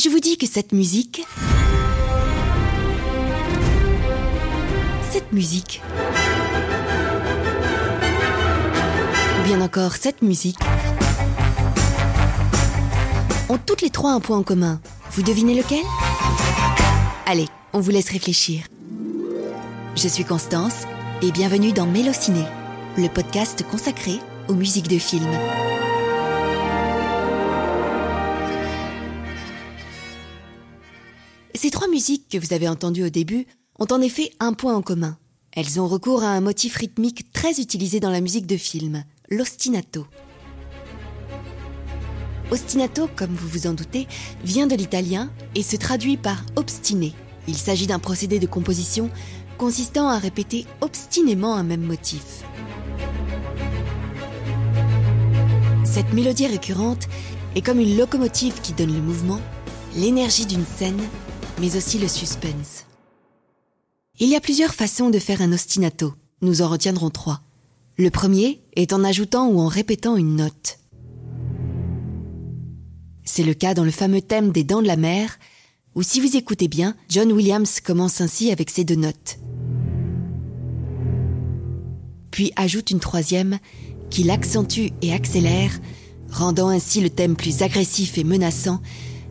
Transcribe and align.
je 0.00 0.08
vous 0.08 0.18
dis 0.18 0.38
que 0.38 0.46
cette 0.46 0.72
musique... 0.72 1.26
Cette 5.10 5.30
musique... 5.30 5.82
Ou 9.38 9.42
bien 9.44 9.60
encore 9.60 9.92
cette 9.92 10.22
musique... 10.22 10.58
Ont 13.50 13.58
toutes 13.58 13.82
les 13.82 13.90
trois 13.90 14.12
un 14.12 14.20
point 14.20 14.38
en 14.38 14.42
commun. 14.42 14.80
Vous 15.10 15.22
devinez 15.22 15.54
lequel? 15.54 15.84
Allez, 17.26 17.48
on 17.74 17.80
vous 17.80 17.90
laisse 17.90 18.08
réfléchir. 18.08 18.62
Je 19.96 20.08
suis 20.08 20.24
Constance 20.24 20.84
et 21.20 21.30
bienvenue 21.30 21.72
dans 21.72 21.86
Mélociné, 21.86 22.44
le 22.96 23.08
podcast 23.08 23.66
consacré 23.70 24.18
aux 24.48 24.54
musiques 24.54 24.88
de 24.88 24.98
films. 24.98 25.36
Musiques 31.90 32.28
que 32.28 32.38
vous 32.38 32.52
avez 32.54 32.68
entendues 32.68 33.04
au 33.04 33.10
début 33.10 33.46
ont 33.78 33.86
en 33.90 34.00
effet 34.00 34.30
un 34.40 34.52
point 34.52 34.74
en 34.74 34.82
commun. 34.82 35.18
Elles 35.52 35.80
ont 35.80 35.88
recours 35.88 36.22
à 36.22 36.28
un 36.28 36.40
motif 36.40 36.76
rythmique 36.76 37.32
très 37.32 37.60
utilisé 37.60 38.00
dans 38.00 38.10
la 38.10 38.20
musique 38.20 38.46
de 38.46 38.56
film, 38.56 39.04
l'ostinato. 39.28 40.06
Ostinato, 42.50 43.08
comme 43.16 43.34
vous 43.34 43.48
vous 43.48 43.66
en 43.66 43.74
doutez, 43.74 44.06
vient 44.44 44.66
de 44.66 44.74
l'italien 44.74 45.30
et 45.54 45.62
se 45.62 45.76
traduit 45.76 46.16
par 46.16 46.44
obstiné. 46.56 47.12
Il 47.48 47.56
s'agit 47.56 47.86
d'un 47.86 47.98
procédé 47.98 48.38
de 48.38 48.46
composition 48.46 49.10
consistant 49.58 50.08
à 50.08 50.18
répéter 50.18 50.66
obstinément 50.80 51.54
un 51.54 51.62
même 51.62 51.82
motif. 51.82 52.44
Cette 55.84 56.12
mélodie 56.12 56.46
récurrente 56.46 57.08
est 57.56 57.62
comme 57.62 57.80
une 57.80 57.96
locomotive 57.96 58.60
qui 58.60 58.72
donne 58.72 58.94
le 58.94 59.02
mouvement, 59.02 59.40
l'énergie 59.96 60.46
d'une 60.46 60.64
scène, 60.64 61.00
mais 61.60 61.76
aussi 61.76 61.98
le 61.98 62.08
suspense. 62.08 62.86
Il 64.18 64.28
y 64.28 64.36
a 64.36 64.40
plusieurs 64.40 64.74
façons 64.74 65.10
de 65.10 65.18
faire 65.18 65.42
un 65.42 65.52
ostinato. 65.52 66.14
Nous 66.42 66.62
en 66.62 66.68
retiendrons 66.68 67.10
trois. 67.10 67.42
Le 67.98 68.10
premier 68.10 68.60
est 68.76 68.92
en 68.92 69.04
ajoutant 69.04 69.48
ou 69.48 69.60
en 69.60 69.68
répétant 69.68 70.16
une 70.16 70.36
note. 70.36 70.78
C'est 73.24 73.44
le 73.44 73.54
cas 73.54 73.74
dans 73.74 73.84
le 73.84 73.90
fameux 73.90 74.22
thème 74.22 74.52
des 74.52 74.64
Dents 74.64 74.82
de 74.82 74.86
la 74.86 74.96
Mer, 74.96 75.38
où 75.94 76.02
si 76.02 76.20
vous 76.20 76.36
écoutez 76.36 76.68
bien, 76.68 76.96
John 77.08 77.30
Williams 77.30 77.80
commence 77.80 78.20
ainsi 78.20 78.50
avec 78.50 78.70
ces 78.70 78.84
deux 78.84 78.94
notes. 78.94 79.38
Puis 82.30 82.52
ajoute 82.56 82.90
une 82.90 83.00
troisième 83.00 83.58
qui 84.08 84.22
l'accentue 84.22 84.88
et 85.02 85.12
accélère, 85.12 85.78
rendant 86.30 86.68
ainsi 86.68 87.00
le 87.00 87.10
thème 87.10 87.36
plus 87.36 87.62
agressif 87.62 88.18
et 88.18 88.24
menaçant, 88.24 88.80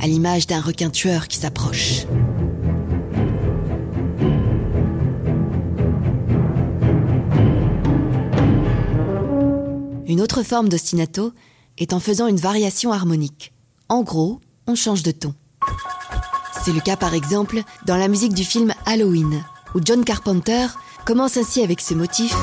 à 0.00 0.06
l'image 0.06 0.46
d'un 0.46 0.60
requin 0.60 0.90
tueur 0.90 1.28
qui 1.28 1.38
s'approche. 1.38 2.06
Une 10.06 10.20
autre 10.20 10.42
forme 10.42 10.68
d'ostinato 10.68 11.32
est 11.78 11.92
en 11.92 12.00
faisant 12.00 12.26
une 12.26 12.36
variation 12.36 12.92
harmonique. 12.92 13.52
En 13.88 14.02
gros, 14.02 14.40
on 14.66 14.74
change 14.74 15.02
de 15.02 15.10
ton. 15.10 15.34
C'est 16.64 16.72
le 16.72 16.80
cas 16.80 16.96
par 16.96 17.14
exemple 17.14 17.62
dans 17.86 17.96
la 17.96 18.08
musique 18.08 18.34
du 18.34 18.44
film 18.44 18.74
Halloween, 18.86 19.42
où 19.74 19.80
John 19.84 20.04
Carpenter 20.04 20.66
commence 21.04 21.36
ainsi 21.36 21.62
avec 21.62 21.80
ce 21.80 21.94
motif 21.94 22.36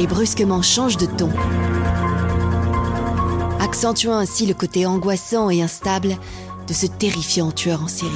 et 0.00 0.06
brusquement 0.06 0.62
change 0.62 0.96
de 0.96 1.06
ton, 1.06 1.30
accentuant 3.70 4.16
ainsi 4.18 4.46
le 4.46 4.54
côté 4.54 4.84
angoissant 4.84 5.48
et 5.48 5.62
instable 5.62 6.16
de 6.66 6.72
ce 6.72 6.86
terrifiant 6.86 7.52
tueur 7.52 7.84
en 7.84 7.86
série. 7.86 8.10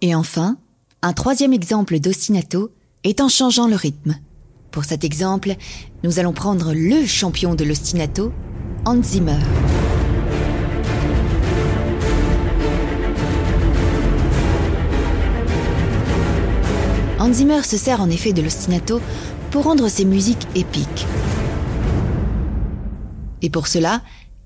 Et 0.00 0.14
enfin, 0.14 0.56
un 1.02 1.12
troisième 1.12 1.52
exemple 1.52 2.00
d'ostinato 2.00 2.70
est 3.04 3.20
en 3.20 3.28
changeant 3.28 3.68
le 3.68 3.76
rythme. 3.76 4.16
Pour 4.70 4.84
cet 4.84 5.04
exemple, 5.04 5.54
nous 6.02 6.18
allons 6.18 6.32
prendre 6.32 6.72
le 6.72 7.04
champion 7.04 7.54
de 7.54 7.64
l'ostinato, 7.64 8.32
Hans 8.86 9.02
Zimmer. 9.02 9.36
Hans 17.18 17.34
Zimmer 17.34 17.62
se 17.64 17.76
sert 17.76 18.00
en 18.00 18.08
effet 18.08 18.32
de 18.32 18.40
l'ostinato 18.40 18.98
pour 19.50 19.64
rendre 19.64 19.88
ses 19.88 20.04
musiques 20.04 20.46
épiques. 20.54 21.06
Et 23.42 23.50
pour 23.50 23.66
cela, 23.66 24.02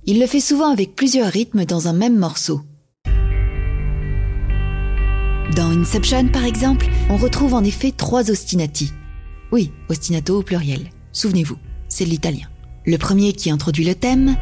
il 0.07 0.21
le 0.21 0.27
fait 0.27 0.41
souvent 0.41 0.71
avec 0.71 0.95
plusieurs 0.95 1.31
rythmes 1.31 1.65
dans 1.65 1.89
un 1.89 1.93
même 1.93 2.19
morceau. 2.19 2.61
Dans 5.57 5.71
Inception, 5.71 6.29
par 6.29 6.45
exemple, 6.45 6.87
on 7.11 7.17
retrouve 7.17 7.55
en 7.55 7.63
effet 7.63 7.93
trois 7.93 8.31
ostinati. 8.31 8.93
Oui, 9.53 9.71
ostinato 9.89 10.39
au 10.39 10.43
pluriel. 10.43 10.91
Souvenez-vous, 11.13 11.59
c'est 11.89 12.05
l'italien. 12.05 12.49
Le 12.87 12.99
premier 12.99 13.33
qui 13.33 13.51
introduit 13.51 13.85
le 13.85 13.95
thème, 13.95 14.37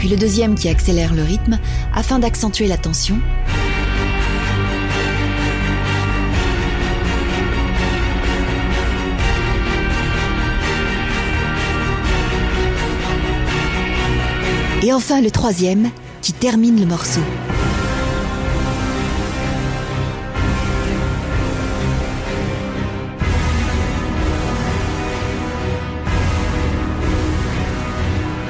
puis 0.00 0.08
le 0.08 0.16
deuxième 0.16 0.54
qui 0.54 0.70
accélère 0.70 1.12
le 1.12 1.22
rythme 1.22 1.58
afin 1.94 2.18
d'accentuer 2.18 2.66
la 2.66 2.78
tension. 2.78 3.20
Et 14.82 14.90
enfin 14.94 15.20
le 15.20 15.30
troisième 15.30 15.90
qui 16.22 16.32
termine 16.32 16.80
le 16.80 16.86
morceau. 16.86 17.20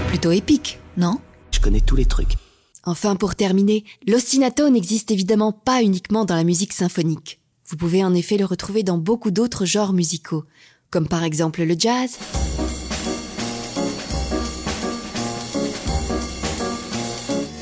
Plutôt 0.06 0.31
épique, 0.31 0.78
non? 0.97 1.19
Je 1.60 1.65
connais 1.65 1.82
tous 1.82 1.97
les 1.97 2.06
trucs. 2.06 2.38
Enfin, 2.84 3.16
pour 3.16 3.34
terminer, 3.34 3.84
l'ostinato 4.06 4.71
n'existe 4.71 5.10
évidemment 5.10 5.53
pas 5.53 5.82
uniquement 5.82 6.25
dans 6.25 6.34
la 6.34 6.43
musique 6.43 6.72
symphonique. 6.72 7.38
Vous 7.69 7.76
pouvez 7.76 8.03
en 8.03 8.15
effet 8.15 8.38
le 8.38 8.47
retrouver 8.47 8.82
dans 8.82 8.97
beaucoup 8.97 9.31
d'autres 9.31 9.66
genres 9.66 9.93
musicaux, 9.93 10.44
comme 10.88 11.06
par 11.06 11.22
exemple 11.22 11.62
le 11.62 11.75
jazz, 11.78 12.16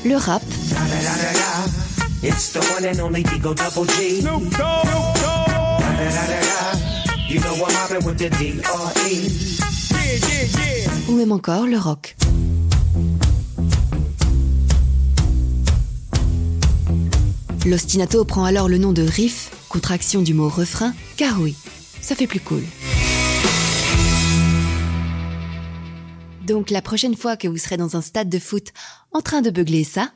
le 0.05 0.15
rap, 0.15 0.43
ou 11.09 11.11
même 11.15 11.33
encore 11.33 11.67
le 11.67 11.77
rock. 11.77 12.15
L'ostinato 17.65 18.23
prend 18.23 18.45
alors 18.45 18.69
le 18.69 18.77
nom 18.77 18.93
de 18.93 19.01
riff, 19.01 19.51
contraction 19.67 20.21
du 20.21 20.33
mot 20.33 20.47
refrain, 20.47 20.93
car 21.17 21.41
oui, 21.41 21.55
ça 22.01 22.15
fait 22.15 22.27
plus 22.27 22.39
cool. 22.39 22.63
Donc 26.47 26.69
la 26.69 26.81
prochaine 26.81 27.15
fois 27.15 27.35
que 27.37 27.47
vous 27.47 27.57
serez 27.57 27.77
dans 27.77 27.95
un 27.95 28.01
stade 28.01 28.29
de 28.29 28.39
foot 28.39 28.69
en 29.11 29.21
train 29.21 29.41
de 29.41 29.49
beugler 29.49 29.83
ça, 29.83 30.09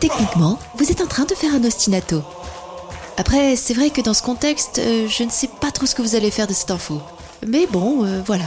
techniquement, 0.00 0.58
vous 0.78 0.90
êtes 0.90 1.00
en 1.00 1.06
train 1.06 1.24
de 1.24 1.34
faire 1.34 1.52
un 1.54 1.64
ostinato. 1.64 2.22
Après, 3.18 3.56
c'est 3.56 3.74
vrai 3.74 3.90
que 3.90 4.00
dans 4.00 4.14
ce 4.14 4.22
contexte, 4.22 4.78
euh, 4.78 5.08
je 5.08 5.24
ne 5.24 5.30
sais 5.30 5.48
pas 5.60 5.70
trop 5.70 5.86
ce 5.86 5.94
que 5.94 6.02
vous 6.02 6.14
allez 6.14 6.30
faire 6.30 6.46
de 6.46 6.52
cette 6.52 6.70
info. 6.70 7.00
Mais 7.46 7.66
bon, 7.66 8.04
euh, 8.04 8.22
voilà, 8.24 8.46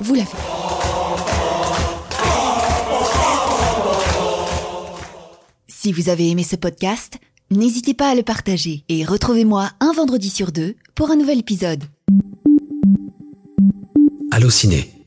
vous 0.00 0.14
l'avez. 0.14 0.28
Si 5.82 5.92
vous 5.92 6.10
avez 6.10 6.28
aimé 6.28 6.42
ce 6.42 6.56
podcast, 6.56 7.16
n'hésitez 7.50 7.94
pas 7.94 8.10
à 8.10 8.14
le 8.14 8.22
partager 8.22 8.84
et 8.90 9.02
retrouvez-moi 9.02 9.70
un 9.80 9.94
vendredi 9.94 10.28
sur 10.28 10.52
deux 10.52 10.76
pour 10.94 11.10
un 11.10 11.16
nouvel 11.16 11.38
épisode. 11.38 11.84
Allô 14.30 14.50
ciné. 14.50 14.99